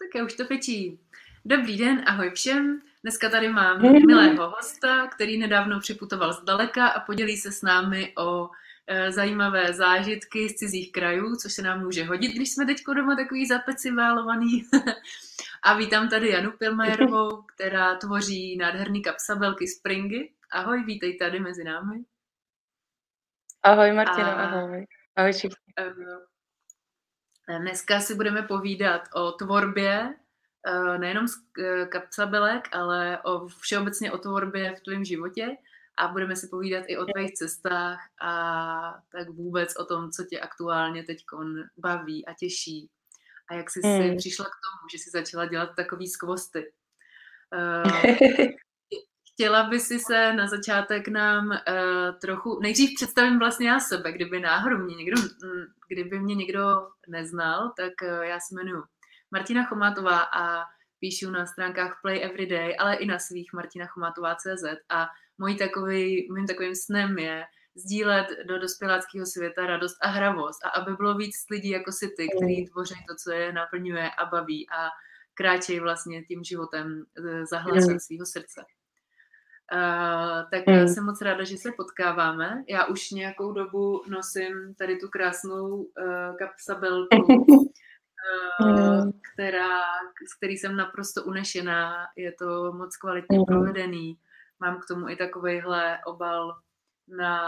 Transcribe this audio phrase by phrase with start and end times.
[0.00, 1.00] Tak já už to pečí.
[1.44, 2.82] Dobrý den, ahoj všem.
[3.02, 8.50] Dneska tady mám milého hosta, který nedávno připutoval zdaleka a podělí se s námi o
[8.86, 13.16] e, zajímavé zážitky z cizích krajů, což se nám může hodit, když jsme teď doma
[13.16, 14.64] takový zapeciválovaný.
[15.62, 20.32] a vítám tady Janu Pilmajerovou, která tvoří nádherný kapsabelky Springy.
[20.52, 22.04] Ahoj, vítej tady mezi námi.
[23.62, 24.42] Ahoj Martina, a...
[24.42, 24.86] ahoj.
[25.16, 25.72] Ahoj všichni.
[27.58, 30.14] Dneska si budeme povídat o tvorbě,
[30.66, 35.56] eh, nejenom z eh, kapsabelek, ale o všeobecně o tvorbě v tvém životě
[35.98, 40.40] a budeme si povídat i o tvých cestách a tak vůbec o tom, co tě
[40.40, 41.24] aktuálně teď
[41.76, 42.90] baví a těší
[43.50, 44.10] a jak jsi hmm.
[44.10, 46.72] si přišla k tomu, že jsi začala dělat takový skvosty.
[47.54, 48.46] Uh,
[49.40, 51.56] chtěla by si se na začátek nám uh,
[52.20, 57.72] trochu, nejdřív představím vlastně já sebe, kdyby náhodou mě někdo, mm, kdyby mě někdo neznal,
[57.76, 58.82] tak uh, já se jmenuji
[59.30, 60.64] Martina Chomátová a
[60.98, 65.06] píšu na stránkách Play Everyday, ale i na svých martinachomátová.cz a
[65.38, 70.92] můj takový, mým takovým snem je sdílet do dospěláckého světa radost a hravost a aby
[70.96, 74.88] bylo víc lidí jako si ty, kteří tvoří to, co je naplňuje a baví a
[75.34, 78.00] kráčejí vlastně tím životem eh, za hlasem mm.
[78.00, 78.64] svého srdce.
[79.72, 80.88] Uh, tak mm.
[80.88, 82.64] jsem moc ráda, že se potkáváme.
[82.68, 87.16] Já už nějakou dobu nosím tady tu krásnou uh, kapsabelku,
[88.60, 89.80] uh, která,
[90.28, 92.06] s který jsem naprosto unešená.
[92.16, 93.44] Je to moc kvalitně mm.
[93.44, 94.18] provedený.
[94.60, 96.56] Mám k tomu i takovejhle obal
[97.08, 97.40] na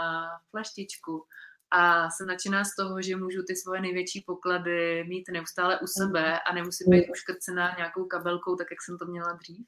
[0.51, 1.25] flaštičku
[1.71, 6.39] a jsem nadšená z toho, že můžu ty svoje největší poklady mít neustále u sebe
[6.39, 9.67] a nemusím být uškrcená nějakou kabelkou, tak jak jsem to měla dřív.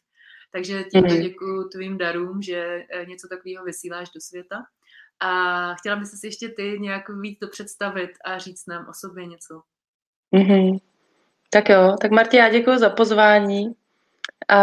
[0.56, 1.24] Takže tímto mhm.
[1.24, 4.64] děkuji tvým darům, že eh, něco takového vysíláš do světa.
[5.20, 9.26] A chtěla bych si ještě ty nějak víc to představit a říct nám o sobě
[9.26, 9.62] něco.
[10.36, 10.80] Mm-hmm.
[11.52, 13.72] Tak jo, tak Marti, já děkuji za pozvání.
[14.50, 14.60] A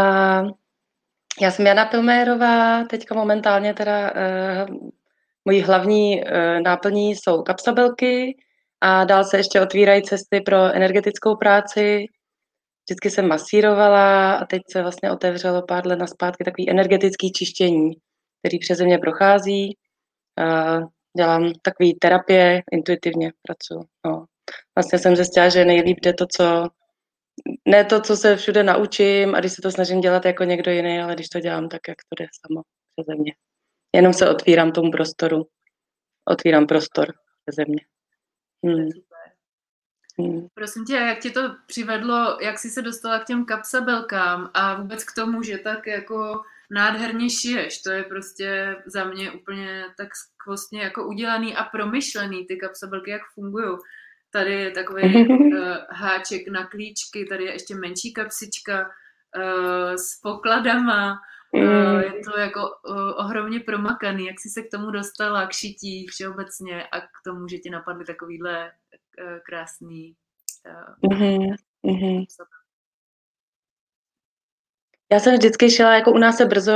[1.41, 4.77] já jsem Jana Pilmérová, teďka momentálně teda uh,
[5.45, 8.37] mojí hlavní uh, náplní jsou kapsabelky
[8.81, 12.07] a dál se ještě otvírají cesty pro energetickou práci,
[12.89, 17.91] vždycky jsem masírovala a teď se vlastně otevřelo pár let naspátky takový energetický čištění,
[18.43, 19.77] který přeze mě prochází.
[21.17, 23.87] dělám takový terapie, intuitivně pracuji.
[24.07, 24.25] No.
[24.77, 26.69] Vlastně jsem zjistila, že nejlíp jde to, co
[27.69, 31.01] ne to, co se všude naučím a když se to snažím dělat jako někdo jiný,
[31.01, 32.63] ale když to dělám tak, jak to jde samo
[32.97, 33.33] přeze mě.
[33.97, 35.47] Jenom se otvírám tomu prostoru.
[36.31, 37.15] Otvírám prostor
[37.47, 37.81] přeze mě.
[38.65, 38.89] Hmm.
[40.19, 40.47] Hmm.
[40.55, 45.05] Prosím tě, jak tě to přivedlo, jak jsi se dostala k těm kapsabelkám a vůbec
[45.05, 50.83] k tomu, že tak jako nádherně šiješ, to je prostě za mě úplně tak skvostně
[50.83, 53.79] jako udělaný a promyšlený ty kapsabelky, jak fungují.
[54.31, 55.47] Tady je takový uh,
[55.91, 61.21] háček na klíčky, tady je ještě menší kapsička uh, s pokladama,
[61.55, 64.27] Uh, je to jako uh, ohromně promakaný.
[64.27, 68.05] Jak jsi se k tomu dostala, k šití všeobecně a k tomu, že ti napadly
[68.05, 68.73] takovýhle
[69.47, 70.15] krásný
[70.67, 71.55] uh, mm-hmm.
[71.87, 72.25] Mm-hmm.
[75.13, 76.73] Já jsem vždycky šila, jako u nás se brzo,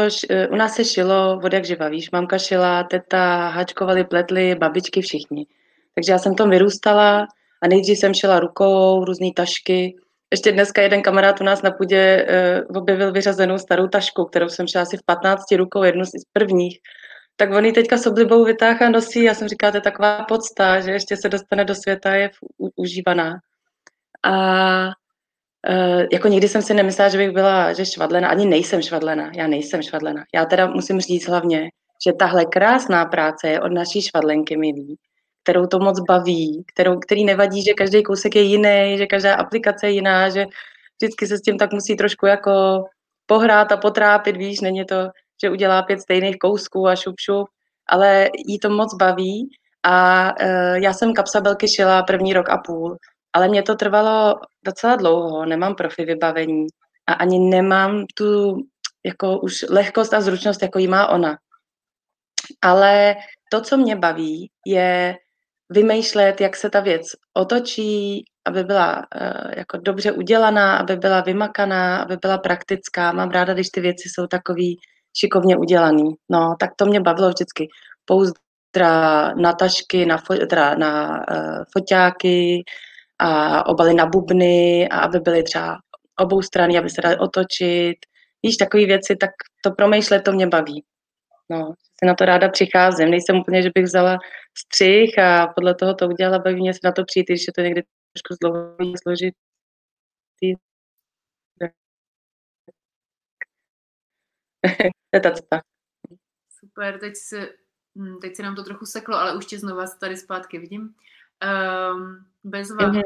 [0.50, 5.46] u nás se šilo od jak živa, víš, mamka šila, teta, háčkovali, pletli, babičky, všichni.
[5.94, 7.26] Takže já jsem tom vyrůstala
[7.62, 9.94] a nejdřív jsem šila rukou, různé tašky,
[10.30, 12.26] ještě dneska jeden kamarád u nás na půdě
[12.70, 16.78] uh, objevil vyřazenou starou tašku, kterou jsem šla asi v 15 rukou, jednu z prvních.
[17.36, 19.22] Tak on ji teďka s oblibou vytáhá a nosí.
[19.22, 22.30] Já jsem říkala, to je taková podsta, že ještě se dostane do světa, je
[22.76, 23.34] užívaná.
[24.22, 28.28] A uh, jako nikdy jsem si nemyslela, že bych byla že švadlena.
[28.28, 29.30] Ani nejsem švadlena.
[29.34, 30.24] Já nejsem švadlena.
[30.34, 31.70] Já teda musím říct hlavně,
[32.06, 34.98] že tahle krásná práce je od naší švadlenky, milí
[35.46, 39.86] kterou to moc baví, kterou, který nevadí, že každý kousek je jiný, že každá aplikace
[39.86, 40.46] je jiná, že
[40.98, 42.84] vždycky se s tím tak musí trošku jako
[43.26, 45.08] pohrát a potrápit, víš, není to,
[45.42, 47.48] že udělá pět stejných kousků a šup, šup
[47.88, 49.50] ale jí to moc baví
[49.82, 52.96] a uh, já jsem kapsabelky šila první rok a půl,
[53.32, 56.66] ale mě to trvalo docela dlouho, nemám profi vybavení
[57.06, 58.58] a ani nemám tu
[59.06, 61.36] jako už lehkost a zručnost, jako jí má ona.
[62.62, 63.16] Ale
[63.50, 65.16] to, co mě baví, je
[65.70, 72.02] vymýšlet, jak se ta věc otočí, aby byla uh, jako dobře udělaná, aby byla vymakaná,
[72.02, 73.12] aby byla praktická.
[73.12, 74.78] Mám ráda, když ty věci jsou takový
[75.18, 76.14] šikovně udělaný.
[76.28, 77.68] No, tak to mě bavilo vždycky.
[78.04, 82.64] Pouzdra na tašky, na, fo, teda na uh, foťáky
[83.18, 85.78] a obaly na bubny a aby byly třeba
[86.20, 87.96] obou strany, aby se dali otočit.
[88.42, 89.30] Víš, takové věci, tak
[89.64, 90.84] to promýšlet, to mě baví.
[91.50, 93.10] No, se na to ráda přicházím.
[93.10, 94.18] Nejsem úplně, že bych vzala
[94.58, 97.60] střih a podle toho to udělala, baví mě se na to přijít, když je to
[97.60, 97.82] někdy
[98.12, 99.36] trošku zdlouhavý, složitý
[105.20, 105.60] to je ta cesta.
[106.58, 107.48] Super, teď se,
[107.98, 110.94] hm, teď se nám to trochu seklo, ale už tě znova tady zpátky vidím.
[111.92, 112.90] Um, bezva.
[112.92, 113.02] Mm-hmm.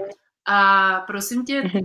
[0.46, 1.82] A prosím tě, mm-hmm.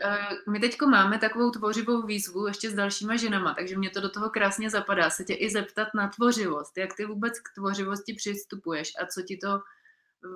[0.52, 4.30] my teďko máme takovou tvořivou výzvu ještě s dalšíma ženama, takže mě to do toho
[4.30, 5.10] krásně zapadá.
[5.10, 9.38] Se tě i zeptat na tvořivost, jak ty vůbec k tvořivosti přistupuješ a co ti
[9.38, 9.60] to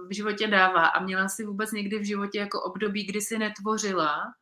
[0.08, 0.88] v životě dává.
[0.88, 4.34] A měla jsi vůbec někdy v životě jako období, kdy jsi netvořila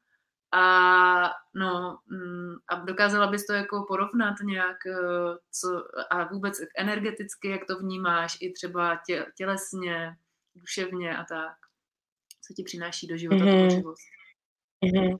[0.51, 5.67] a, no, mm, a dokázala bys to jako porovnat nějak eh, co,
[6.09, 10.15] a vůbec energeticky, jak to vnímáš, i třeba tě, tělesně,
[10.55, 11.55] duševně a tak.
[12.47, 13.67] Co ti přináší do života mm-hmm.
[13.67, 14.03] tvořivost?
[14.85, 15.19] Mm-hmm.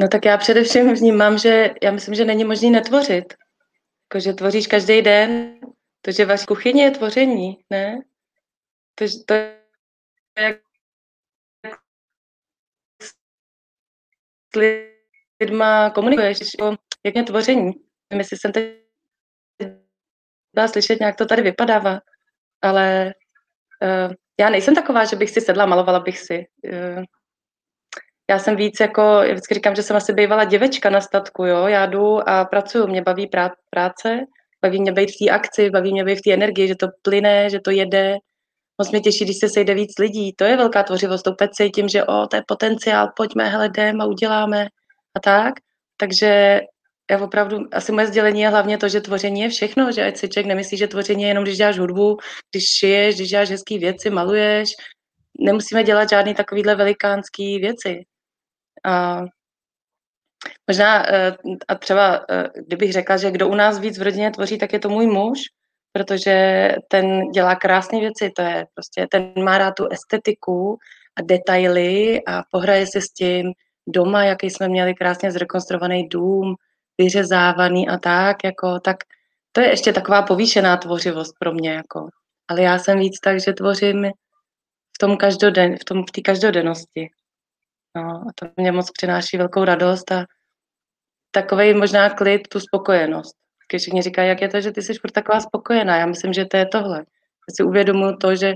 [0.00, 3.34] No tak já především vnímám, že já myslím, že není možné netvořit.
[4.02, 5.60] Jako, že tvoříš každý den.
[6.00, 8.00] To, že vaš kuchyně je tvoření, ne?
[8.94, 9.60] To, to je
[10.38, 10.56] jak
[14.56, 16.38] lidma komunikuješ,
[17.04, 17.72] jak mě tvoření.
[18.10, 18.84] Nevím, jestli jsem teď
[20.56, 22.00] dá slyšet, nějak to tady vypadává,
[22.62, 23.14] ale
[23.82, 26.46] uh, já nejsem taková, že bych si sedla, malovala bych si.
[26.72, 27.02] Uh,
[28.30, 31.66] já jsem víc jako, já vždycky říkám, že jsem asi bývala děvečka na statku, jo,
[31.66, 34.20] já jdu a pracuju, mě baví prá- práce,
[34.62, 37.50] baví mě být v té akci, baví mě být v té energii, že to plyne,
[37.50, 38.16] že to jede,
[38.78, 40.32] moc mě těší, když se sejde víc lidí.
[40.32, 41.26] To je velká tvořivost.
[41.26, 44.66] Opět cítím, že o, to je potenciál, pojďme, hele, jdem a uděláme
[45.16, 45.54] a tak.
[45.96, 46.60] Takže
[47.10, 50.28] já opravdu, asi moje sdělení je hlavně to, že tvoření je všechno, že ať si
[50.28, 52.16] člověk nemyslí, že tvoření je jenom, když děláš hudbu,
[52.50, 54.68] když šiješ, když děláš hezké věci, maluješ.
[55.40, 58.04] Nemusíme dělat žádný takovýhle velikánský věci.
[58.84, 59.22] A
[60.68, 61.36] možná, eh,
[61.68, 64.78] a třeba, eh, kdybych řekla, že kdo u nás víc v rodině tvoří, tak je
[64.78, 65.38] to můj muž,
[65.96, 70.78] protože ten dělá krásné věci, to je prostě, ten má rád tu estetiku
[71.16, 73.52] a detaily a pohraje se s tím
[73.86, 76.54] doma, jaký jsme měli krásně zrekonstruovaný dům,
[76.98, 78.96] vyřezávaný a tak, jako, tak
[79.52, 82.08] to je ještě taková povýšená tvořivost pro mě, jako.
[82.48, 84.06] Ale já jsem víc tak, že tvořím
[84.94, 87.08] v tom každoden, v tom, v té každodennosti.
[87.96, 90.24] No, a to mě moc přináší velkou radost a
[91.30, 93.43] takový možná klid, tu spokojenost
[93.74, 95.96] vždycky všichni říkají, jak je to, že ty jsi furt taková spokojená.
[95.96, 96.98] Já myslím, že to je tohle.
[96.98, 98.54] Já si uvědomuji to, že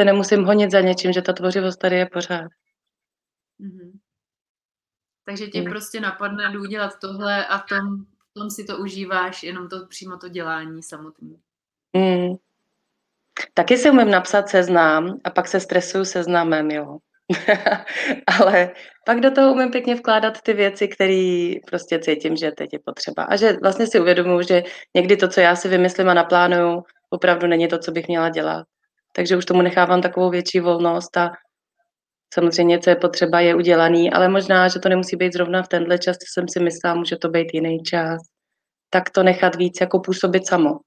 [0.00, 2.50] se nemusím honit za něčím, že ta tvořivost tady je pořád.
[3.60, 3.92] Mm-hmm.
[5.24, 5.70] Takže tě mm.
[5.70, 10.28] prostě napadne jdu udělat tohle a tom, tom si to užíváš, jenom to přímo to
[10.28, 11.40] dělání samotný.
[11.92, 12.36] Mm.
[13.54, 16.98] Taky si umím napsat seznám a pak se stresuju seznamem, jo.
[18.40, 18.70] ale
[19.06, 23.22] pak do toho umím pěkně vkládat ty věci, které prostě cítím, že teď je potřeba.
[23.22, 24.62] A že vlastně si uvědomuji, že
[24.94, 28.66] někdy to, co já si vymyslím a naplánuju, opravdu není to, co bych měla dělat.
[29.12, 31.32] Takže už tomu nechávám takovou větší volnost a
[32.34, 35.98] samozřejmě, co je potřeba, je udělaný, ale možná, že to nemusí být zrovna v tenhle
[35.98, 38.22] čas, co jsem si myslela, může to být jiný čas.
[38.90, 40.78] Tak to nechat víc jako působit samo.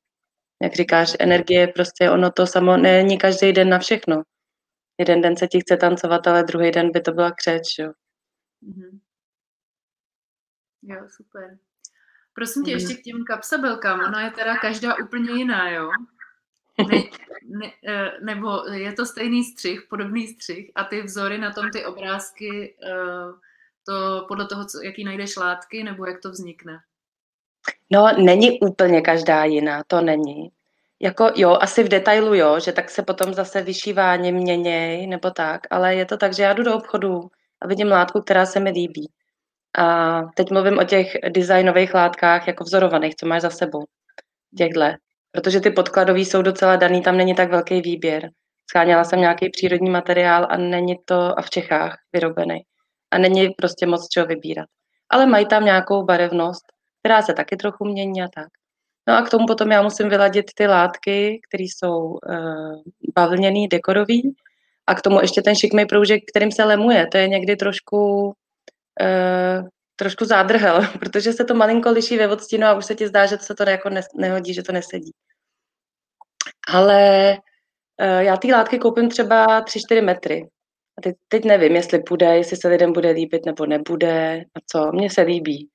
[0.63, 4.21] Jak říkáš, energie prostě ono to samo není každý den na všechno
[4.99, 7.91] jeden den se ti chce tancovat, ale druhý den by to byla křeč, jo.
[8.63, 8.99] Mm-hmm.
[10.81, 11.57] Jo, super.
[12.33, 12.77] Prosím tě, mm.
[12.77, 15.91] ještě k těm kapsabelkám, ona je teda každá úplně jiná, jo?
[16.77, 17.03] Ne,
[17.59, 21.85] ne, eh, nebo je to stejný střih, podobný střih a ty vzory na tom, ty
[21.85, 23.31] obrázky, eh,
[23.85, 26.79] to podle toho, co, jaký najdeš látky, nebo jak to vznikne?
[27.91, 30.51] No, není úplně každá jiná, to není.
[31.01, 35.61] Jako jo, asi v detailu jo, že tak se potom zase vyšívání měněj nebo tak,
[35.69, 37.21] ale je to tak, že já jdu do obchodu
[37.61, 39.11] a vidím látku, která se mi líbí.
[39.77, 43.83] A teď mluvím o těch designových látkách, jako vzorovaných, co máš za sebou.
[44.57, 44.97] Těchhle.
[45.31, 48.29] Protože ty podkladové jsou docela daný, tam není tak velký výběr.
[48.69, 52.61] Scháněla jsem nějaký přírodní materiál a není to a v Čechách vyrobený.
[53.11, 54.67] A není prostě moc čeho vybírat.
[55.09, 56.65] Ale mají tam nějakou barevnost,
[56.99, 58.47] která se taky trochu mění a tak.
[59.09, 62.81] No a k tomu potom já musím vyladit ty látky, které jsou uh,
[63.15, 64.35] bavlněný, dekorový
[64.87, 67.07] a k tomu ještě ten šikmý proužek, kterým se lemuje.
[67.11, 72.73] To je někdy trošku uh, trošku zádrhel, protože se to malinko liší ve odstínu a
[72.73, 75.11] už se ti zdá, že se to jako ne, nehodí, že to nesedí.
[76.67, 77.37] Ale
[78.01, 80.49] uh, já ty látky koupím třeba 3-4 metry.
[80.97, 84.91] A teď, teď nevím, jestli půjde, jestli se lidem bude líbit nebo nebude a co.
[84.91, 85.69] Mně se líbí.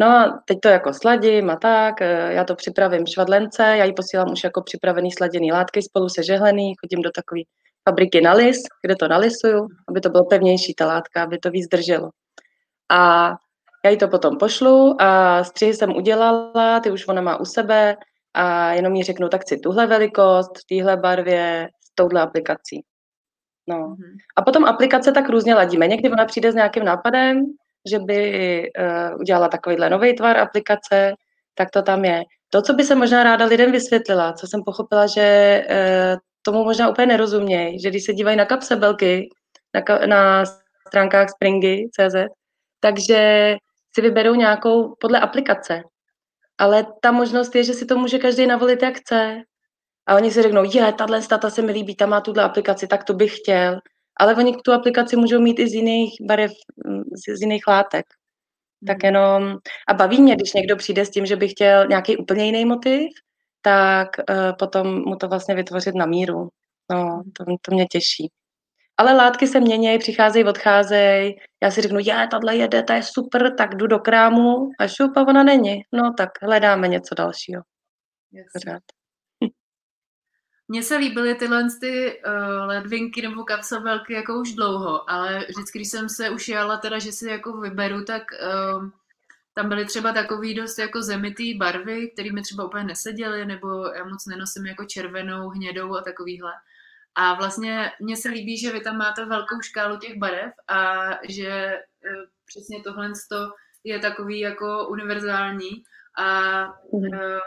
[0.00, 3.92] No a teď to jako sladím a tak, eh, já to připravím švadlence, já ji
[3.92, 7.40] posílám už jako připravený sladěný látky spolu se žehlený, chodím do takové
[7.88, 11.68] fabriky na lis, kde to nalisuju, aby to bylo pevnější ta látka, aby to víc
[11.68, 12.10] drželo.
[12.90, 13.32] A
[13.84, 17.96] já jí to potom pošlu a střihy jsem udělala, ty už ona má u sebe
[18.34, 22.84] a jenom jí řeknu, tak si tuhle velikost, v téhle barvě, s touhle aplikací.
[23.66, 23.76] No.
[23.76, 24.16] Mm-hmm.
[24.36, 25.86] A potom aplikace tak různě ladíme.
[25.86, 27.44] Někdy ona přijde s nějakým nápadem,
[27.88, 28.22] že by
[28.78, 31.14] uh, udělala takovýhle nový tvar aplikace,
[31.54, 32.22] tak to tam je.
[32.50, 36.88] To, co by se možná ráda lidem vysvětlila, co jsem pochopila, že e, tomu možná
[36.88, 39.28] úplně nerozumějí, že když se dívají na kapsebelky
[39.74, 40.44] na, na
[40.86, 42.14] stránkách springy.cz,
[42.80, 43.56] takže
[43.94, 45.82] si vyberou nějakou podle aplikace.
[46.58, 49.42] Ale ta možnost je, že si to může každý navolit, jak chce.
[50.06, 53.04] A oni si řeknou, je, tahle stata se mi líbí, ta má tuhle aplikaci, tak
[53.04, 53.78] to bych chtěl.
[54.20, 56.52] Ale oni tu aplikaci můžou mít i z jiných barev,
[57.12, 58.06] z, z jiných látek.
[58.86, 59.06] Tak hmm.
[59.14, 59.56] jenom,
[59.88, 63.08] a baví mě, když někdo přijde s tím, že by chtěl nějaký úplně jiný motiv,
[63.62, 66.48] tak uh, potom mu to vlastně vytvořit na míru.
[66.90, 68.30] No, to, to mě těší.
[68.96, 71.36] Ale látky se mění, přicházejí, odcházejí.
[71.62, 75.16] Já si řeknu, já, tahle jede, ta je super, tak jdu do krámu a šup
[75.16, 75.82] a ona není.
[75.92, 77.62] No tak hledáme něco dalšího.
[78.52, 78.99] Pořád.
[80.70, 85.88] Mně se líbily tyhle ty uh, ledvinky nebo kapsabelky jako už dlouho, ale vždycky, když
[85.88, 88.88] jsem se už jala teda, že si jako vyberu, tak uh,
[89.54, 94.04] tam byly třeba takový dost jako zemitý barvy, které mi třeba úplně neseděly, nebo já
[94.04, 96.52] moc nenosím jako červenou, hnědou a takovýhle.
[97.14, 101.48] A vlastně mně se líbí, že vy tam máte velkou škálu těch barev a že
[101.48, 101.80] e,
[102.46, 103.12] přesně tohle
[103.84, 105.82] je takový jako univerzální.
[106.16, 106.60] A
[106.92, 107.40] mhm.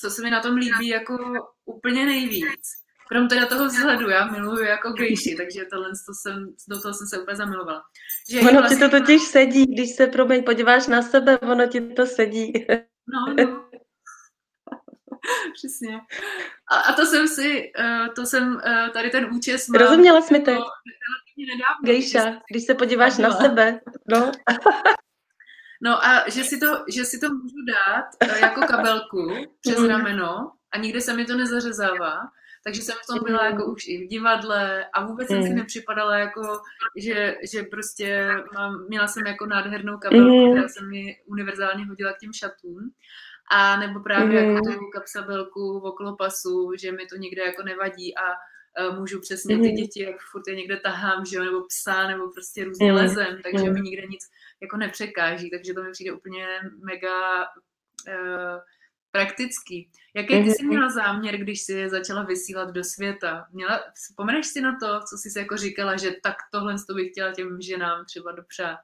[0.00, 1.18] Co se mi na tom líbí jako
[1.64, 2.60] úplně nejvíc,
[3.08, 7.06] krom teda toho vzhledu, já miluju jako gejši, takže tohle to jsem, do toho jsem
[7.06, 7.82] se úplně zamilovala.
[8.30, 8.76] Že ono vlastně...
[8.76, 12.52] ti to totiž sedí, když se promiň, podíváš na sebe, ono ti to sedí.
[13.06, 13.68] No, no.
[15.54, 16.00] Přesně.
[16.70, 19.80] A, a to jsem si, uh, to jsem uh, tady ten účes mám.
[19.80, 20.52] Rozuměla jsi mi to?
[21.84, 23.80] Gejša, když se podíváš na sebe.
[24.08, 24.32] No.
[25.82, 29.28] no a že si, to, že si to můžu dát uh, jako kabelku
[29.60, 29.86] přes mm.
[29.86, 32.18] rameno a nikde se mi to nezařezává.
[32.64, 35.56] Takže jsem v tom byla jako už i v divadle a vůbec jsem si mm.
[35.56, 36.60] nepřipadala jako,
[36.96, 42.18] že, že prostě mám, měla jsem jako nádhernou kabelku, která se mi univerzálně hodila k
[42.18, 42.90] těm šatům.
[43.50, 48.22] A nebo právě jako tu kapsabelku okolo pasu, že mi to nikde jako nevadí a
[48.88, 52.30] uh, můžu přesně ty děti, jak furt je někde tahám, že jo, nebo psa, nebo
[52.30, 54.22] prostě různě lezem, takže mi nikde nic
[54.62, 56.46] jako nepřekáží, takže to mi přijde úplně
[56.82, 58.60] mega uh,
[59.10, 59.90] praktický.
[60.16, 63.46] Jaký ty jsi měla záměr, když jsi začala vysílat do světa?
[63.52, 67.32] Měla, vzpomeneš si na to, co jsi jako říkala, že tak tohle to bych chtěla
[67.32, 68.78] těm ženám třeba dopřát?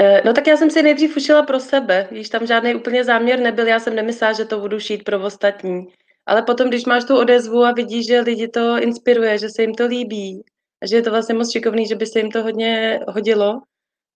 [0.00, 3.40] Eh, no tak já jsem si nejdřív ušila pro sebe, když tam žádný úplně záměr
[3.40, 5.86] nebyl, já jsem nemyslela, že to budu šít pro ostatní.
[6.26, 9.74] Ale potom, když máš tu odezvu a vidíš, že lidi to inspiruje, že se jim
[9.74, 10.42] to líbí,
[10.82, 13.62] a že je to vlastně moc šikovný, že by se jim to hodně hodilo,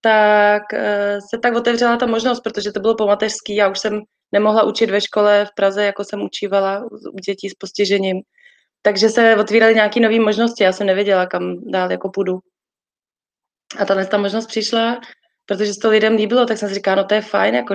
[0.01, 4.01] tak eh, se tak otevřela ta možnost, protože to bylo po mateřský, já už jsem
[4.33, 8.21] nemohla učit ve škole v Praze, jako jsem učívala u dětí s postižením.
[8.83, 12.39] Takže se otvíraly nějaké nové možnosti, já jsem nevěděla, kam dál jako půjdu.
[13.79, 15.01] A tahle ta možnost přišla
[15.51, 17.75] protože se to lidem líbilo, tak jsem si říkala, no to je fajn, jako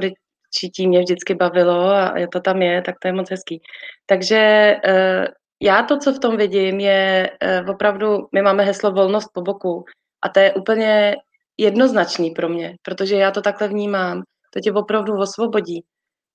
[0.59, 3.61] čítí mě vždycky bavilo a to tam je, tak to je moc hezký.
[4.05, 5.25] Takže uh,
[5.61, 7.29] já to, co v tom vidím, je
[7.63, 9.83] uh, opravdu, my máme heslo volnost po boku
[10.21, 11.15] a to je úplně
[11.57, 14.23] jednoznačný pro mě, protože já to takhle vnímám.
[14.53, 15.83] To tě opravdu osvobodí.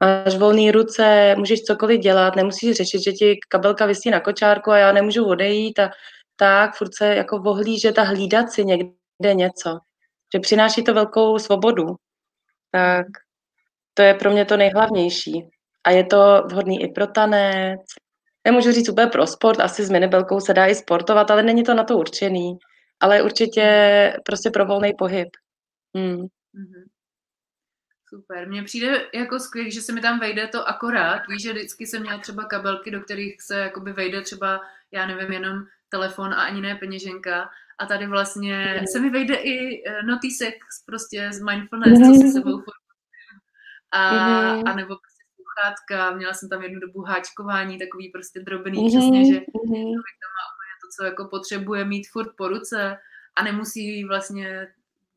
[0.05, 4.79] Máš volné ruce, můžeš cokoliv dělat, nemusíš řešit, že ti kabelka vysí na kočárku a
[4.79, 5.91] já nemůžu odejít a
[6.37, 9.79] tak, furt se jako ohlížet a hlídat si někde něco
[10.35, 11.87] že přináší to velkou svobodu,
[12.71, 13.07] tak
[13.95, 15.51] to je pro mě to nejhlavnější.
[15.85, 17.81] A je to vhodný i pro tanec.
[18.45, 21.75] Nemůžu říct úplně pro sport, asi s minibelkou se dá i sportovat, ale není to
[21.75, 22.59] na to určený.
[23.01, 23.67] Ale určitě
[24.25, 25.29] prostě pro volný pohyb.
[25.97, 26.17] Hmm.
[26.17, 26.85] Mm-hmm.
[28.09, 28.49] Super.
[28.49, 31.27] Mně přijde jako skvělé, že se mi tam vejde to akorát.
[31.29, 34.61] Víš, že vždycky jsem měla třeba kabelky, do kterých se jakoby vejde třeba,
[34.93, 37.51] já nevím, jenom telefon a ani ne peněženka.
[37.79, 38.87] A tady vlastně mm.
[38.87, 40.55] se mi vejde i eh, notísek
[40.87, 42.63] prostě z mindfulness, co si sebou
[43.93, 44.69] a, mm.
[44.69, 49.41] a nebo prostě sluchátka, měla jsem tam jednu dobu háčkování, takový prostě drobný, přesně, že
[49.41, 49.93] mm.
[50.23, 50.47] tam má
[50.97, 52.97] co jako potřebuje mít furt po ruce
[53.35, 54.69] a nemusí vlastně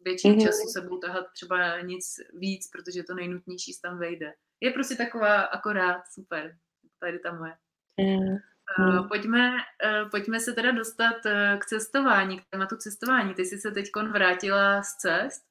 [0.06, 0.39] větší mm.
[0.39, 4.34] času sebou tahat třeba nic víc, protože to nejnutnější tam vejde.
[4.62, 6.58] Je prostě taková akorát super.
[7.00, 7.53] Tady ta moje.
[7.98, 8.38] Mm.
[8.80, 13.34] Uh, pojďme, uh, pojďme se teda dostat uh, k cestování, k tématu cestování.
[13.34, 15.44] Ty jsi se teď vrátila z cest,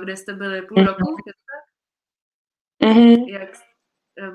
[0.00, 0.86] kde jste byli půl mm-hmm.
[0.86, 1.16] roku.
[2.84, 3.28] Mm-hmm.
[3.28, 3.50] Jak,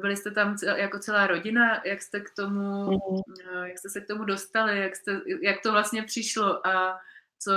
[0.01, 3.63] byli jste tam jako celá rodina, jak jste k tomu, mm-hmm.
[3.63, 6.99] jak jste se k tomu dostali, jak, jste, jak to vlastně přišlo a
[7.39, 7.51] co,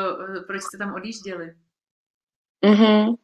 [0.47, 1.54] proč jste tam odjížděli?
[2.64, 3.14] Mm-hmm.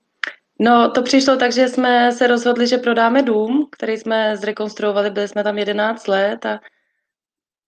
[0.62, 5.28] No, to přišlo tak, že jsme se rozhodli, že prodáme dům, který jsme zrekonstruovali, byli
[5.28, 6.60] jsme tam 11 let a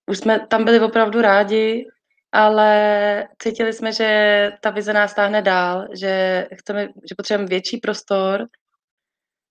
[0.07, 1.87] už jsme tam byli opravdu rádi,
[2.33, 8.47] ale cítili jsme, že ta vize nás táhne dál, že chceme, že potřebujeme větší prostor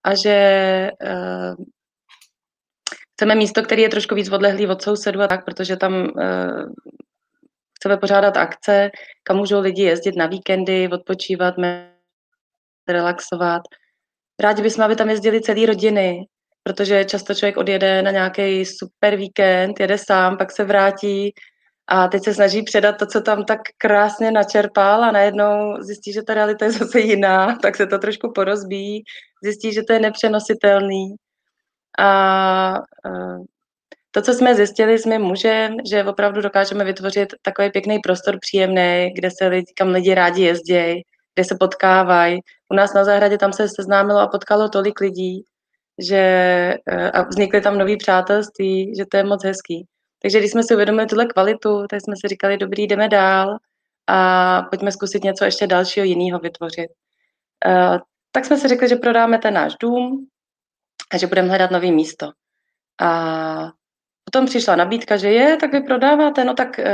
[0.03, 1.65] a že uh,
[3.13, 6.73] chceme místo, který je trošku víc odlehlý od sousedu a tak, protože tam uh,
[7.79, 8.89] chceme pořádat akce,
[9.23, 11.55] kam můžou lidi jezdit na víkendy, odpočívat,
[12.87, 13.61] relaxovat.
[14.39, 16.25] Rádi bychom, aby tam jezdili celé rodiny,
[16.63, 21.33] protože často člověk odjede na nějaký super víkend, jede sám, pak se vrátí
[21.87, 26.23] a teď se snaží předat to, co tam tak krásně načerpal a najednou zjistí, že
[26.23, 29.03] ta realita je zase jiná, tak se to trošku porozbíjí,
[29.41, 31.15] zjistí, že to je nepřenositelný.
[31.99, 32.73] A
[34.11, 39.11] to, co jsme zjistili s mým mužem, že opravdu dokážeme vytvořit takový pěkný prostor příjemný,
[39.15, 41.03] kde se lidi, kam lidi rádi jezdí,
[41.35, 42.39] kde se potkávají.
[42.69, 45.43] U nás na zahradě tam se seznámilo a potkalo tolik lidí,
[45.99, 46.17] že
[46.87, 49.85] eh, a vznikly tam nový přátelství, že to je moc hezký.
[50.21, 53.57] Takže když jsme si uvědomili tuhle kvalitu, tak jsme si říkali, dobrý, jdeme dál
[54.07, 56.87] a pojďme zkusit něco ještě dalšího jiného vytvořit.
[58.31, 60.27] Tak jsme si řekli, že prodáme ten náš dům
[61.13, 62.31] a že budeme hledat nový místo.
[63.01, 63.71] A
[64.23, 66.85] potom přišla nabídka, že je, tak vy prodáváte, no tak uh,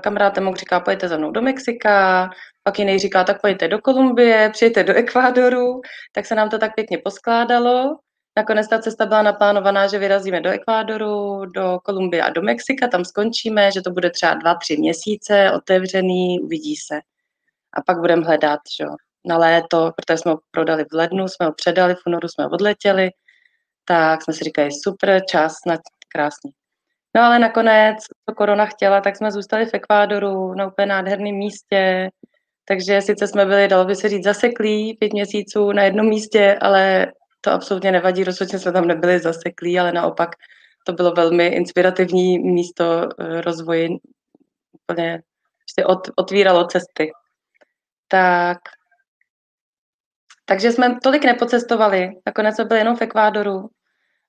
[0.00, 2.30] kamarád mohl říká, pojďte za mnou do Mexika,
[2.62, 5.80] pak jiný říká, tak pojďte do Kolumbie, přijďte do Ekvádoru,
[6.12, 7.98] tak se nám to tak pěkně poskládalo.
[8.36, 13.04] Nakonec ta cesta byla naplánovaná, že vyrazíme do Ekvádoru, do Kolumbie a do Mexika, tam
[13.04, 17.00] skončíme, že to bude třeba dva, tři měsíce otevřený, uvidí se.
[17.72, 18.84] A pak budeme hledat, že
[19.26, 23.10] na léto, protože jsme ho prodali v lednu, jsme ho předali, v únoru jsme odletěli,
[23.84, 25.76] tak jsme si říkali, super, čas, na
[26.08, 26.50] krásný.
[27.16, 27.96] No ale nakonec
[28.28, 32.10] to korona chtěla, tak jsme zůstali v Ekvádoru na úplně nádherném místě,
[32.68, 37.12] takže sice jsme byli, dalo by se říct, zaseklí pět měsíců na jednom místě, ale
[37.40, 40.30] to absolutně nevadí, rozhodně jsme tam nebyli zaseklí, ale naopak
[40.86, 43.88] to bylo velmi inspirativní místo eh, rozvoji,
[44.80, 45.22] úplně
[45.86, 47.10] od, otvíralo cesty.
[48.08, 48.58] Tak,
[50.46, 53.68] takže jsme tolik nepocestovali, nakonec jsme byli jenom v Ekvádoru,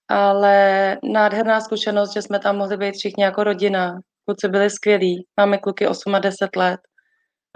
[0.08, 4.00] ale nádherná zkušenost, že jsme tam mohli být všichni jako rodina.
[4.26, 6.80] Kluci byli skvělí, máme kluky 8 a 10 let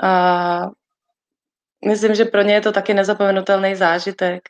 [0.04, 0.62] a
[1.86, 4.42] myslím, že pro ně je to taky nezapomenutelný zážitek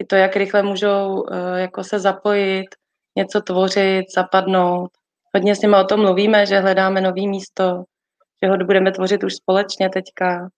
[0.00, 2.66] i to, jak rychle můžou eh, jako se zapojit,
[3.16, 4.90] něco tvořit, zapadnout.
[5.34, 7.84] Hodně s nimi o tom mluvíme, že hledáme nový místo,
[8.42, 10.48] že ho budeme tvořit už společně teďka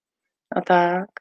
[0.56, 1.19] a tak.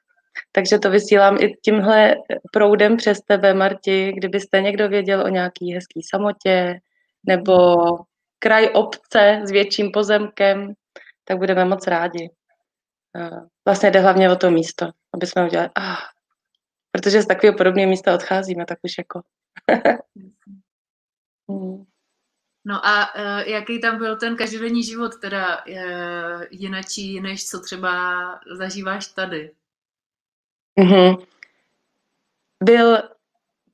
[0.52, 2.16] Takže to vysílám i tímhle
[2.52, 6.80] proudem přes tebe, Marti, kdybyste někdo věděl o nějaký hezký samotě
[7.28, 7.66] nebo
[8.40, 10.74] kraj obce s větším pozemkem,
[11.26, 12.30] tak budeme moc rádi.
[13.16, 15.98] Eh, vlastně jde hlavně o to místo, aby jsme udělali, ah,
[16.92, 19.22] Protože z takového podobného místa odcházíme, tak už jako...
[21.52, 21.86] Hmm.
[22.66, 28.16] No a uh, jaký tam byl ten každodenní život, teda uh, jinačí, než co třeba
[28.58, 29.52] zažíváš tady?
[30.80, 31.26] Mm-hmm.
[32.64, 32.98] Byl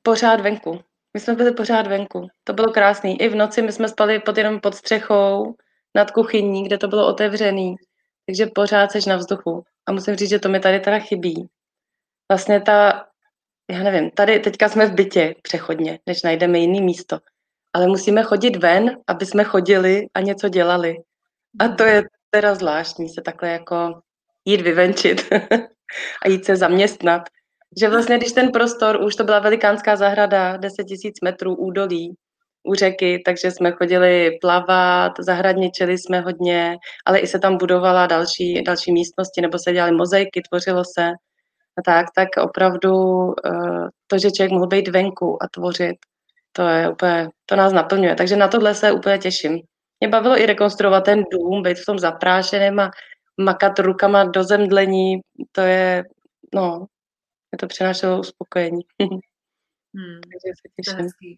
[0.02, 0.80] pořád venku.
[1.14, 2.28] My jsme byli pořád venku.
[2.44, 3.20] To bylo krásný.
[3.20, 5.54] I v noci my jsme spali pod jenom pod střechou
[5.94, 7.76] nad kuchyní, kde to bylo otevřený.
[8.26, 9.64] Takže pořád seš na vzduchu.
[9.86, 11.48] A musím říct, že to mi tady teda chybí
[12.28, 13.06] vlastně ta,
[13.70, 17.18] já nevím, tady teďka jsme v bytě přechodně, než najdeme jiný místo.
[17.72, 20.96] Ale musíme chodit ven, aby jsme chodili a něco dělali.
[21.58, 24.00] A to je teda zvláštní se takhle jako
[24.44, 25.28] jít vyvenčit
[26.24, 27.22] a jít se zaměstnat.
[27.80, 32.16] Že vlastně, když ten prostor, už to byla velikánská zahrada, 10 tisíc metrů údolí
[32.66, 38.62] u řeky, takže jsme chodili plavat, zahradničili jsme hodně, ale i se tam budovala další,
[38.62, 41.10] další místnosti, nebo se dělaly mozaiky, tvořilo se
[41.78, 45.96] a tak, tak opravdu uh, to, že člověk mohl být venku a tvořit,
[46.52, 48.14] to je úplně, to nás naplňuje.
[48.14, 49.58] Takže na tohle se úplně těším.
[50.00, 52.90] Mě bavilo i rekonstruovat ten dům, být v tom zaprášeném a
[53.40, 55.20] makat rukama do zemdlení,
[55.52, 56.04] to je,
[56.54, 56.86] no,
[57.52, 58.80] je to přinášelo uspokojení.
[59.00, 61.36] Hmm, Takže se těším.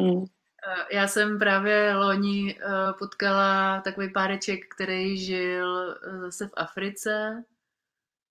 [0.00, 0.24] Hmm.
[0.68, 7.44] Eh, já jsem právě loni eh, potkala takový páreček, který žil zase v Africe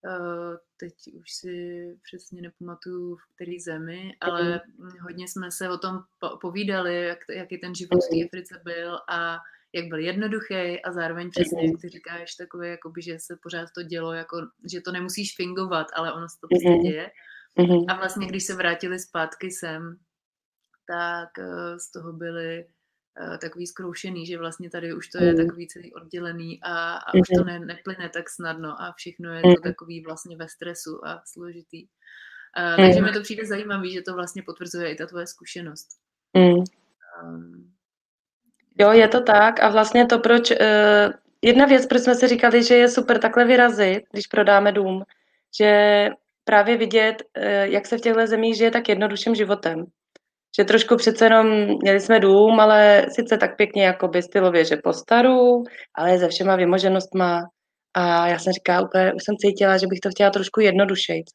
[0.06, 4.62] Eh, teď už si přesně nepamatuju, v který zemi, ale
[5.02, 6.00] hodně jsme se o tom
[6.42, 9.40] povídali, jak, jaký ten život v té Africe byl a
[9.74, 13.84] jak byl jednoduchý a zároveň přesně, jak ty říkáš, takové, jakoby, že se pořád to
[13.84, 14.38] dělo, jako,
[14.72, 17.12] že to nemusíš fingovat, ale ono se to prostě děje.
[17.90, 19.98] A vlastně, když se vrátili zpátky sem,
[20.88, 22.66] tak eh, z toho byly
[23.20, 25.38] Eh, takový zkroušený, že vlastně tady už to je mm.
[25.38, 27.48] takový celý oddělený a, a už to mhm.
[27.48, 29.62] ne, neplyne tak snadno a všechno je to mhm.
[29.64, 31.88] takový vlastně ve stresu a složitý.
[32.58, 35.88] Uh, takže mi to přijde zajímavý, že to vlastně potvrzuje i ta tvoje zkušenost.
[36.34, 36.64] Mm.
[37.24, 37.73] Um,
[38.80, 40.52] jo, je to tak a vlastně to, proč...
[40.52, 40.58] Uh,
[41.42, 45.04] jedna věc, proč jsme si říkali, že je super takhle vyrazit, když prodáme dům,
[45.60, 46.10] že
[46.44, 49.86] právě vidět, uh, jak se v těchto zemích žije tak jednodušším životem
[50.58, 51.48] že trošku přece jenom
[51.82, 55.64] měli jsme dům, ale sice tak pěkně jako by stylově, že po staru,
[55.96, 57.42] ale se všema vymoženostma.
[57.94, 61.26] A já jsem říkala úplně, už jsem cítila, že bych to chtěla trošku jednodušejit.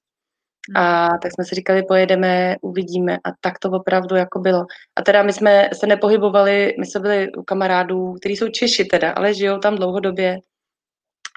[0.77, 3.17] A tak jsme si říkali, pojedeme, uvidíme.
[3.17, 4.67] A tak to opravdu jako bylo.
[4.97, 9.13] A teda my jsme se nepohybovali, my jsme byli u kamarádů, kteří jsou Češi teda,
[9.13, 10.39] ale žijou tam dlouhodobě.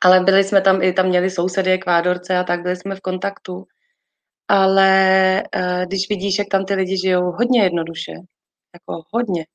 [0.04, 3.64] Ale byli jsme tam, i tam měli sousedy, kvádorce a tak, byli jsme v kontaktu.
[4.48, 8.12] Ale uh, když vidíš, jak tam ty lidi žijou hodně jednoduše,
[8.74, 9.46] jako hodně,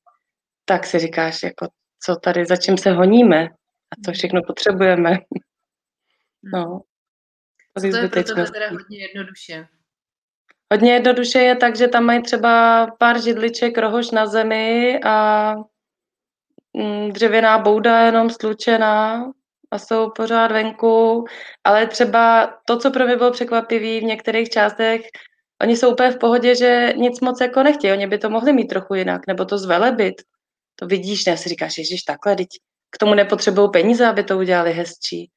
[0.65, 1.67] tak si říkáš, jako
[2.03, 3.43] co tady, za čím se honíme
[3.91, 5.17] a co všechno potřebujeme.
[6.53, 6.81] No.
[7.81, 9.67] To je pro tebe teda hodně jednoduše?
[10.73, 15.53] Hodně jednoduše je tak, že tam mají třeba pár židliček, rohož na zemi a
[16.73, 19.25] mm, dřevěná bouda jenom slučená
[19.71, 21.25] a jsou pořád venku,
[21.63, 25.01] ale třeba to, co pro mě bylo překvapivé v některých částech,
[25.61, 28.67] oni jsou úplně v pohodě, že nic moc jako nechtějí, oni by to mohli mít
[28.67, 30.15] trochu jinak, nebo to zvelebit.
[30.75, 32.47] To vidíš, ne, si říkáš, ježiš, takhle, teď
[32.89, 35.29] k tomu nepotřebují peníze, aby to udělali hezčí.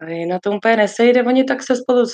[0.00, 2.04] A na to úplně nesejde, oni tak se spolu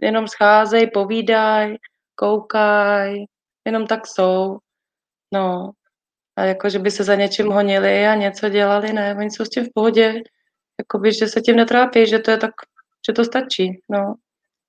[0.00, 1.76] jenom scházejí, povídají,
[2.14, 3.24] koukají,
[3.64, 4.58] jenom tak jsou.
[5.34, 5.70] No,
[6.36, 9.48] a jako, že by se za něčím honili a něco dělali, ne, oni jsou s
[9.48, 10.14] tím v pohodě,
[10.80, 12.54] jakoby, že se tím netrápí, že to je tak,
[13.08, 14.14] že to stačí, no.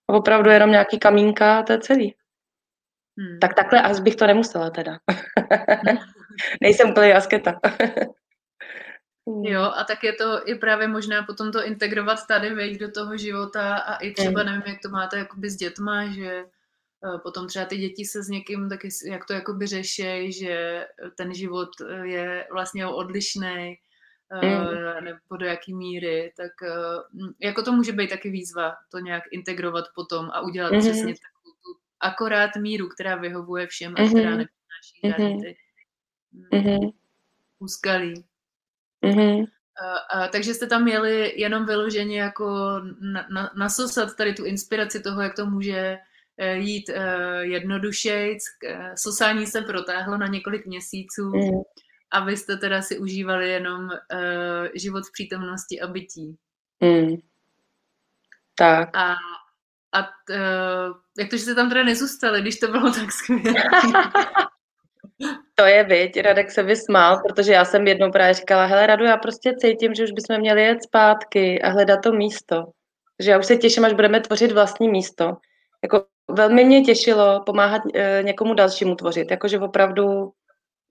[0.10, 2.16] A opravdu jenom nějaký kamínka, to je celý.
[3.20, 3.40] Hmm.
[3.40, 4.98] Tak takhle až bych to nemusela teda.
[6.62, 7.60] Nejsem úplně asketa.
[9.44, 13.18] Jo, a tak je to i právě možná potom to integrovat tady, vejít do toho
[13.18, 17.66] života a i třeba, nevím, jak to máte jakoby s dětma, že eh, potom třeba
[17.66, 20.86] ty děti se s někým taky, jak to jakoby řešej, že
[21.18, 23.78] ten život eh, je vlastně odlišný,
[24.44, 25.04] mm.
[25.04, 26.52] nebo do jaký míry, tak
[27.42, 30.80] jako to může být taky výzva to nějak integrovat potom a udělat mm-hmm.
[30.80, 34.10] přesně takovou tu akorát míru, která vyhovuje všem a mm-hmm.
[34.10, 35.58] která nepřináší žádný ty
[36.52, 36.94] mm-hmm.
[37.60, 38.26] úskalí.
[39.04, 39.46] Mm-hmm.
[39.82, 42.80] A, a, takže jste tam měli jenom vyloženě jako
[43.14, 45.98] na, na, nasosat tady tu inspiraci toho, jak to může
[46.38, 48.44] e, jít uh, jednodušejc.
[48.96, 51.62] Sosání se protáhlo na několik měsíců mm.
[52.12, 53.90] a vy jste teda si užívali jenom uh,
[54.76, 56.38] život v přítomnosti a bytí.
[56.82, 57.16] Mm.
[58.56, 58.98] Tak.
[58.98, 59.16] A,
[59.92, 63.54] a uh, jak to, že jste tam teda nezůstali, když to bylo tak skvělé?
[65.56, 69.18] To je, viď, Radek se vysmál, protože já jsem jednou právě říkala, hele Radu, já
[69.18, 72.66] prostě cítím, že už bychom měli jet zpátky a hledat to místo.
[73.18, 75.38] Takže já už se těším, až budeme tvořit vlastní místo.
[75.84, 80.32] Jako velmi mě těšilo pomáhat e, někomu dalšímu tvořit, jakože opravdu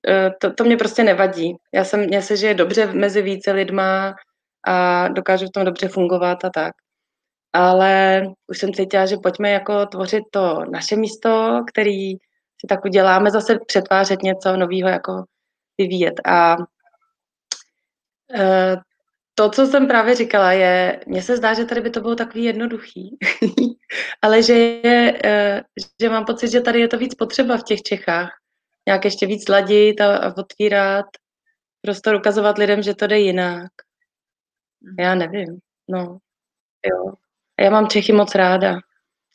[0.08, 1.56] e, to, to mě prostě nevadí.
[1.74, 4.14] Já jsem, mě se žije dobře mezi více lidma
[4.66, 6.72] a dokážu v tom dobře fungovat a tak.
[7.52, 12.14] Ale už jsem cítila, že pojďme jako tvořit to naše místo, který
[12.60, 15.24] si tak uděláme zase přetvářet něco nového, jako
[15.78, 16.14] vyvíjet.
[16.26, 16.56] A
[18.34, 18.76] e,
[19.34, 22.44] to, co jsem právě říkala, je, mně se zdá, že tady by to bylo takový
[22.44, 23.18] jednoduchý,
[24.22, 25.62] ale že, je, e,
[26.02, 28.30] že mám pocit, že tady je to víc potřeba v těch Čechách.
[28.86, 31.06] Nějak ještě víc ladit a, a otvírat,
[31.82, 33.70] prostor ukazovat lidem, že to jde jinak.
[34.98, 36.18] Já nevím, no.
[36.86, 37.12] Jo.
[37.60, 38.78] Já mám Čechy moc ráda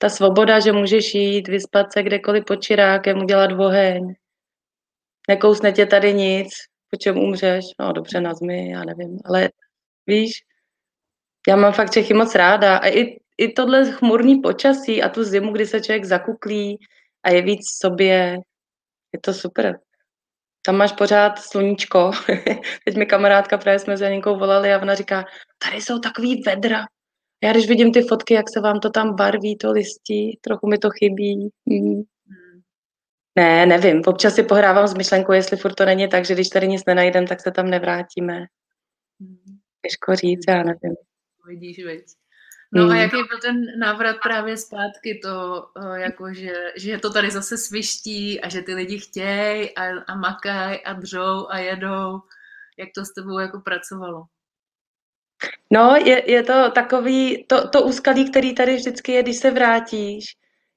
[0.01, 4.13] ta svoboda, že můžeš jít, vyspat se kdekoliv pod čirákem, udělat oheň.
[5.29, 6.49] Nekousne tě tady nic,
[6.89, 7.65] po čem umřeš.
[7.79, 9.19] No dobře, na zmi, já nevím.
[9.25, 9.49] Ale
[10.07, 10.31] víš,
[11.47, 12.77] já mám fakt Čechy moc ráda.
[12.77, 16.77] A i, i tohle chmurný počasí a tu zimu, kdy se člověk zakuklí
[17.23, 18.37] a je víc sobě,
[19.13, 19.79] je to super.
[20.65, 22.11] Tam máš pořád sluníčko.
[22.85, 25.25] Teď mi kamarádka, právě jsme za někou volali a ona říká,
[25.57, 26.85] tady jsou takový vedra,
[27.43, 30.77] já když vidím ty fotky, jak se vám to tam barví, to listí, trochu mi
[30.77, 31.49] to chybí.
[31.65, 32.01] Mm.
[33.35, 34.01] Ne, nevím.
[34.05, 37.27] Občas si pohrávám s myšlenkou, jestli furt to není tak, že když tady nic nenajdem,
[37.27, 38.45] tak se tam nevrátíme.
[39.81, 40.95] Těžko říct, já nevím.
[41.47, 42.05] Vidíš, veď.
[42.73, 42.91] No mm.
[42.91, 47.57] a jaký byl ten návrat právě zpátky, to, eh, jako že, že to tady zase
[47.57, 52.19] sviští a že ty lidi chtějí a, a makají a dřou a jedou.
[52.77, 54.23] Jak to s tebou jako pracovalo?
[55.71, 60.25] No, je, je to takový, to, to úskalí, který tady vždycky je, když se vrátíš,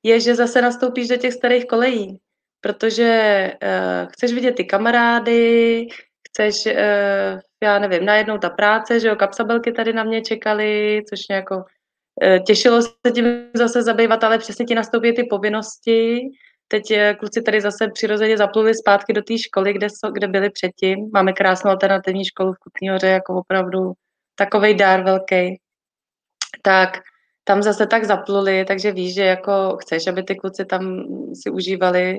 [0.02, 2.18] je, že zase nastoupíš do těch starých kolejí,
[2.60, 5.86] protože uh, chceš vidět ty kamarády,
[6.28, 11.20] chceš, uh, já nevím, najednou ta práce, že jo, kapsabelky tady na mě čekaly, což
[11.28, 16.20] mě jako uh, těšilo se tím zase zabývat, ale přesně ti nastoupí ty povinnosti.
[16.68, 16.82] Teď
[17.18, 21.10] kluci tady zase přirozeně zapluli zpátky do té školy, kde, so, kde byli předtím.
[21.12, 23.92] Máme krásnou alternativní školu v Kutný hoře, jako opravdu
[24.34, 25.60] takový dár velký,
[26.62, 26.90] tak
[27.44, 31.04] tam zase tak zapluli, takže víš, že jako chceš, aby ty kluci tam
[31.42, 32.18] si užívali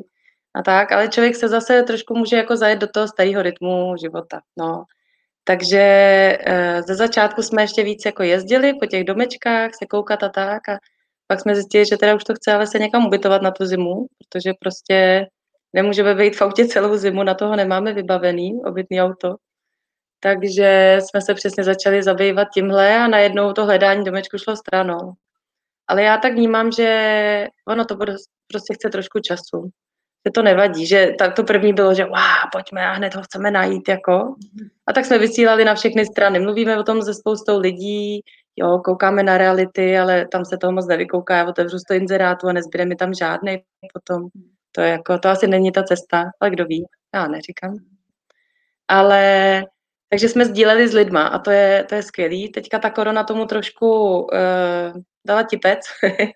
[0.55, 4.41] a tak, ale člověk se zase trošku může jako zajet do toho starého rytmu života,
[4.57, 4.83] no.
[5.43, 5.79] Takže
[6.39, 10.69] e, ze začátku jsme ještě víc jako jezdili po těch domečkách, se koukat a tak
[10.69, 10.79] a
[11.27, 14.07] pak jsme zjistili, že teda už to chce ale se někam ubytovat na tu zimu,
[14.19, 15.27] protože prostě
[15.73, 19.35] nemůžeme být v autě celou zimu, na toho nemáme vybavený obytný auto.
[20.25, 25.13] Takže jsme se přesně začali zabývat tímhle a najednou to hledání domečku šlo stranou.
[25.87, 27.95] Ale já tak vnímám, že ono to
[28.47, 29.69] prostě chce trošku času.
[30.27, 33.51] Že to nevadí, že tak to první bylo, že wow, pojďme a hned ho chceme
[33.51, 34.35] najít, jako.
[34.87, 36.39] A tak jsme vysílali na všechny strany.
[36.39, 38.21] Mluvíme o tom se spoustou lidí,
[38.55, 41.37] jo, koukáme na reality, ale tam se toho moc nevykouká.
[41.37, 44.27] Já otevřu to inzerátu a nezbyde mi tam žádný potom.
[44.71, 47.77] To, je jako, to asi není ta cesta, ale kdo ví, já neříkám.
[48.87, 49.63] Ale
[50.15, 52.51] takže jsme sdíleli s lidma a to je, to je skvělý.
[52.51, 55.79] Teďka ta korona tomu trošku uh, dala tipec,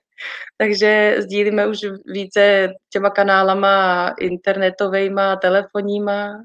[0.58, 6.44] takže sdílíme už více těma kanálama internetovejma, telefonníma,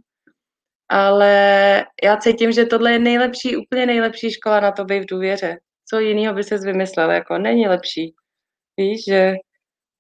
[0.89, 1.35] ale
[2.05, 5.57] já cítím, že tohle je nejlepší, úplně nejlepší škola na to být v důvěře.
[5.91, 8.15] Co jiného by se vymyslel, jako není lepší.
[8.77, 9.35] Víš, že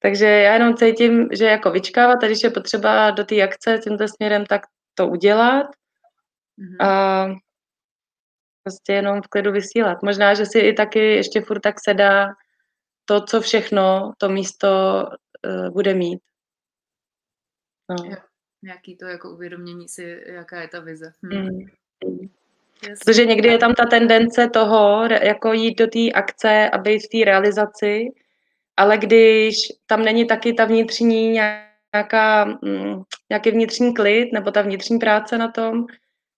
[0.02, 4.46] takže já jenom cítím, že jako vyčkávat, když je potřeba do té akce tímto směrem,
[4.46, 4.62] tak
[4.94, 5.66] to udělat
[6.58, 6.86] mm-hmm.
[6.86, 7.26] a
[8.62, 10.02] prostě jenom v klidu vysílat.
[10.02, 12.28] Možná, že si i taky ještě furt tak se dá
[13.04, 14.68] to, co všechno to místo
[15.46, 16.20] uh, bude mít.
[17.90, 18.10] No.
[18.10, 18.16] Jo,
[18.62, 21.12] nějaký to jako uvědomění si, jaká je ta vize.
[21.22, 21.48] Hm.
[22.04, 22.28] Mm.
[23.04, 27.08] Protože někdy je tam ta tendence toho, jako jít do té akce a být v
[27.08, 28.08] té realizaci,
[28.76, 34.98] ale když tam není taky ta vnitřní nějaká, mm, nějaký vnitřní klid nebo ta vnitřní
[34.98, 35.86] práce na tom,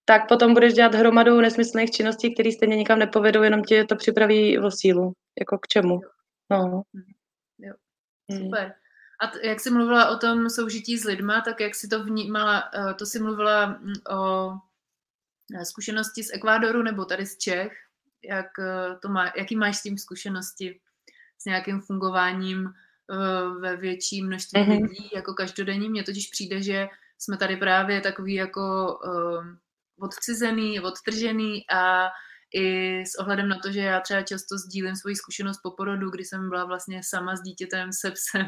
[0.09, 4.59] tak potom budeš dělat hromadu nesmyslných činností, které stejně nikam nepovedou, jenom tě to připraví
[4.59, 5.13] o sílu.
[5.41, 6.01] Jako k čemu.
[6.51, 6.83] No.
[7.59, 7.75] Jo.
[8.31, 8.45] Hmm.
[8.45, 8.75] Super.
[9.21, 12.71] A t- jak jsi mluvila o tom soužití s lidma, tak jak jsi to vnímala,
[12.75, 14.53] eh, to jsi mluvila mm, o
[15.61, 17.73] eh, zkušenosti z Ekvádoru nebo tady z Čech,
[18.25, 20.81] jak eh, to má, jaký máš s tím zkušenosti
[21.39, 22.69] s nějakým fungováním
[23.61, 24.83] ve větší množství mm-hmm.
[24.83, 25.89] lidí, jako každodenní.
[25.91, 26.89] Mně totiž přijde, že
[27.19, 28.99] jsme tady právě takový jako
[30.01, 32.09] odcizený, odtržený a
[32.55, 36.25] i s ohledem na to, že já třeba často sdílím svoji zkušenost po porodu, kdy
[36.25, 38.47] jsem byla vlastně sama s dítětem, se psem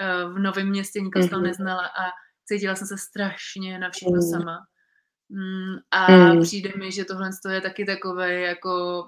[0.00, 1.42] eh, v novém městě, nikoho mm-hmm.
[1.42, 2.10] neznala a
[2.44, 4.22] cítila jsem se strašně na všechno mm.
[4.22, 4.66] sama.
[5.28, 6.42] Mm, a mm.
[6.42, 9.04] přijde mi, že tohle je taky takové jako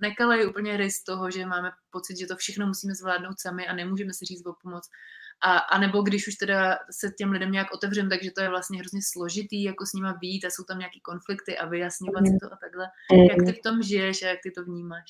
[0.00, 4.12] nekalej úplně rys toho, že máme pocit, že to všechno musíme zvládnout sami a nemůžeme
[4.12, 4.88] si říct o pomoc.
[5.44, 8.78] A, a nebo když už teda se těm lidem nějak otevřem, takže to je vlastně
[8.78, 12.46] hrozně složitý, jako s nima být a jsou tam nějaký konflikty a vyjasňovat si to
[12.52, 12.86] a takhle.
[13.28, 15.04] Jak ty v tom žiješ a jak ty to vnímáš?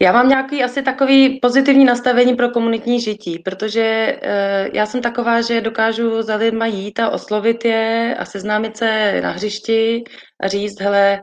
[0.00, 5.40] Já mám nějaký asi takový pozitivní nastavení pro komunitní žití, protože uh, já jsem taková,
[5.40, 10.04] že dokážu za lidma jít a oslovit je a seznámit se na hřišti
[10.40, 11.22] a říct, hele,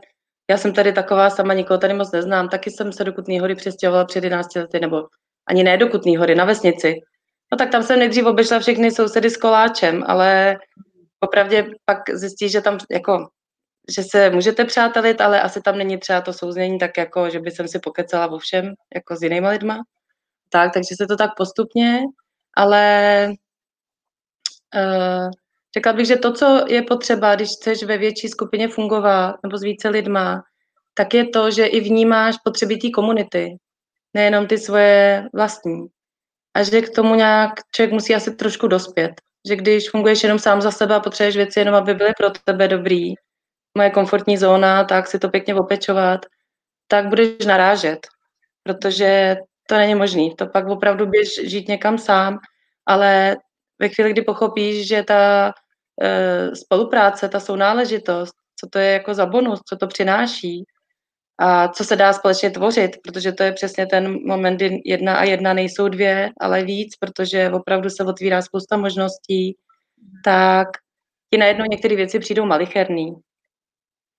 [0.50, 3.54] já jsem tady taková sama, nikoho tady moc neznám, taky jsem se do Kutný hory
[3.54, 5.02] přestěhovala před 11 lety, nebo
[5.48, 6.94] ani ne do Kutný hory, na vesnici.
[7.54, 10.58] No tak tam jsem nejdřív obešla všechny sousedy s koláčem, ale
[11.20, 13.28] opravdu pak zjistí, že tam jako,
[13.96, 17.50] že se můžete přátelit, ale asi tam není třeba to souznění tak jako, že by
[17.50, 19.82] jsem si pokecala o všem, jako s jinýma lidma.
[20.48, 22.02] Tak, takže se to tak postupně,
[22.56, 23.28] ale
[24.74, 25.30] uh,
[25.74, 29.62] řekla bych, že to, co je potřeba, když chceš ve větší skupině fungovat nebo s
[29.62, 30.42] více lidma,
[30.94, 33.56] tak je to, že i vnímáš potřeby té komunity,
[34.14, 35.93] nejenom ty svoje vlastní
[36.54, 39.12] a že k tomu nějak člověk musí asi trošku dospět.
[39.48, 42.68] Že když funguješ jenom sám za sebe a potřebuješ věci jenom, aby byly pro tebe
[42.68, 43.14] dobrý,
[43.76, 46.26] moje komfortní zóna, tak si to pěkně opečovat,
[46.88, 48.06] tak budeš narážet,
[48.62, 49.36] protože
[49.68, 50.34] to není možný.
[50.36, 52.38] To pak opravdu běž žít někam sám,
[52.86, 53.36] ale
[53.78, 55.52] ve chvíli, kdy pochopíš, že ta
[56.02, 60.64] e, spolupráce, ta sounáležitost, co to je jako za bonus, co to přináší,
[61.38, 65.24] a co se dá společně tvořit, protože to je přesně ten moment, kdy jedna a
[65.24, 69.56] jedna nejsou dvě, ale víc, protože opravdu se otvírá spousta možností,
[70.24, 70.68] tak
[71.30, 73.14] ti najednou některé věci přijdou malicherný.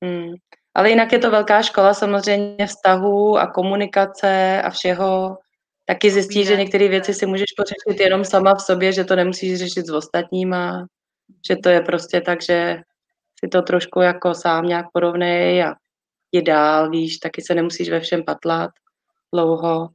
[0.04, 0.34] Hmm.
[0.76, 5.38] Ale jinak je to velká škola samozřejmě vztahů a komunikace a všeho.
[5.86, 9.60] Taky zjistí, že některé věci si můžeš pořešit jenom sama v sobě, že to nemusíš
[9.60, 10.86] řešit s ostatníma,
[11.48, 12.78] že to je prostě tak, že
[13.40, 15.76] si to trošku jako sám nějak porovnej a
[16.32, 18.72] je dál, víš, taky se nemusíš ve všem patlat
[19.34, 19.90] dlouho.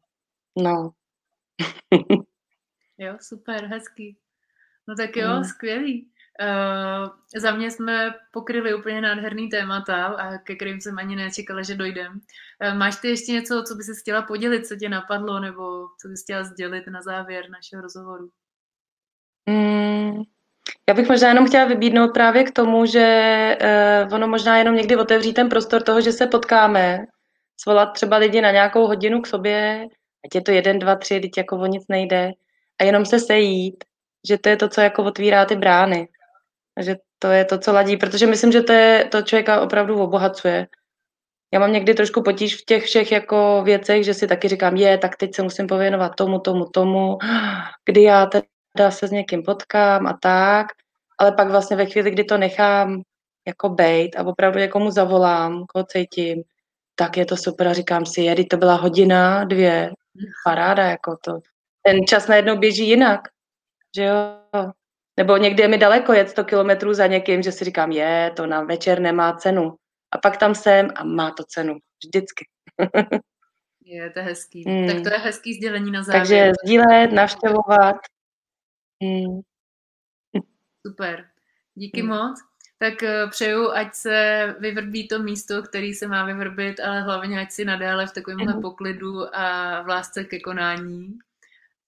[0.62, 0.90] No.
[2.99, 4.19] jo, super, hezký.
[4.88, 5.45] No tak jo, mm.
[5.45, 6.11] skvělý.
[6.40, 11.75] Uh, za mě jsme pokryli úplně nádherný témata, a ke kterým jsem ani nečekala, že
[11.75, 12.12] dojdem.
[12.12, 16.09] Uh, máš ty ještě něco, co by si chtěla podělit, co tě napadlo, nebo co
[16.09, 18.31] bys chtěla sdělit na závěr našeho rozhovoru?
[19.49, 20.23] Mm,
[20.90, 23.07] já bych možná jenom chtěla vybídnout právě k tomu, že
[24.07, 26.98] uh, ono možná jenom někdy otevří ten prostor toho, že se potkáme,
[27.61, 29.87] svolat třeba lidi na nějakou hodinu k sobě,
[30.26, 32.33] ať je to jeden, dva, tři, teď jako o nic nejde,
[32.81, 33.85] a jenom se sejít,
[34.29, 36.09] že to je to, co jako otvírá ty brány.
[36.81, 40.66] Že to je to, co ladí, protože myslím, že to je to člověka opravdu obohacuje.
[41.55, 44.98] Já mám někdy trošku potíž v těch všech jako věcech, že si taky říkám, je,
[44.98, 47.18] tak teď se musím pověnovat tomu, tomu, tomu,
[47.85, 48.26] kdy já
[48.76, 50.66] teda se s někým potkám a tak,
[51.18, 53.02] ale pak vlastně ve chvíli, kdy to nechám
[53.46, 56.42] jako bejt a opravdu někomu zavolám, koho cítím,
[56.94, 59.90] tak je to super a říkám si, jedy, to byla hodina, dvě,
[60.44, 61.33] paráda, jako to.
[61.83, 63.20] Ten čas najednou běží jinak,
[63.96, 64.14] že jo.
[65.16, 68.46] Nebo někdy je mi daleko jet 100 kilometrů za někým, že si říkám, je, to
[68.46, 69.74] na večer nemá cenu.
[70.12, 71.76] A pak tam jsem a má to cenu.
[72.04, 72.44] Vždycky.
[73.85, 74.64] je, to je hezký.
[74.64, 74.87] Hmm.
[74.87, 76.20] Tak to je hezký sdělení na závěr.
[76.20, 77.96] Takže sdílet, navštěvovat.
[79.02, 79.40] Hmm.
[80.86, 81.28] Super.
[81.74, 82.10] Díky hmm.
[82.10, 82.40] moc.
[82.78, 87.50] Tak eh, přeju, ať se vyvrbí to místo, který se má vyvrbit, ale hlavně ať
[87.50, 88.62] si nadále v takovémhle hmm.
[88.62, 91.18] poklidu a v lásce ke konání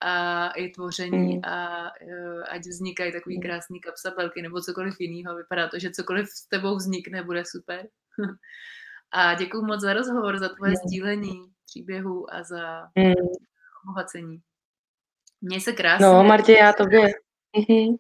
[0.02, 1.40] a i tvoření mm.
[1.44, 3.42] a uh, ať vznikají takový mm.
[3.42, 5.36] krásný kapsabelky nebo cokoliv jiného.
[5.36, 7.88] Vypadá to, že cokoliv s tebou vznikne, bude super.
[9.12, 10.76] a děkuji moc za rozhovor, za tvoje mm.
[10.76, 13.12] sdílení příběhů a za mm.
[13.84, 14.42] obohacení.
[15.42, 16.06] Měj se krásně.
[16.06, 17.00] No, Martě, já tobě.
[17.56, 17.96] Mhm.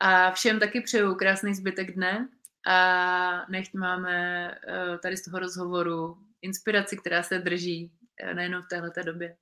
[0.00, 2.28] A všem taky přeju krásný zbytek dne
[2.66, 7.92] a nechť máme uh, tady z toho rozhovoru inspiraci, která se drží
[8.24, 9.36] uh, nejenom v této době.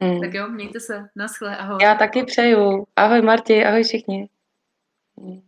[0.00, 0.20] Mm.
[0.20, 1.08] Tak jo, mějte se.
[1.16, 1.78] Naschle, ahoj.
[1.82, 2.86] Já taky přeju.
[2.96, 4.28] Ahoj Marti, ahoj všichni.
[5.16, 5.42] Mm.